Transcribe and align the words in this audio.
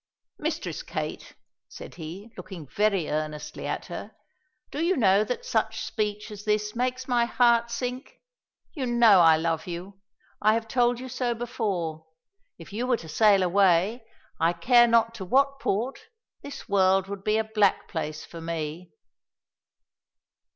"Mistress 0.39 0.81
Kate," 0.81 1.35
said 1.69 1.93
he, 1.93 2.31
looking 2.35 2.65
very 2.65 3.07
earnestly 3.07 3.67
at 3.67 3.85
her, 3.85 4.15
"do 4.71 4.83
you 4.83 4.97
know 4.97 5.23
that 5.23 5.45
such 5.45 5.85
speech 5.85 6.31
as 6.31 6.43
this 6.43 6.75
makes 6.75 7.07
my 7.07 7.25
heart 7.25 7.69
sink? 7.69 8.15
You 8.73 8.87
know 8.87 9.19
I 9.19 9.37
love 9.37 9.67
you, 9.67 10.01
I 10.41 10.55
have 10.55 10.67
told 10.67 10.99
you 10.99 11.07
so 11.07 11.35
before. 11.35 12.07
If 12.57 12.73
you 12.73 12.87
were 12.87 12.97
to 12.97 13.07
sail 13.07 13.43
away, 13.43 14.03
I 14.39 14.53
care 14.53 14.87
not 14.87 15.13
to 15.13 15.23
what 15.23 15.59
port, 15.59 15.99
this 16.41 16.67
world 16.67 17.05
would 17.07 17.23
be 17.23 17.37
a 17.37 17.43
black 17.43 17.87
place 17.87 18.25
for 18.25 18.41
me." 18.41 18.91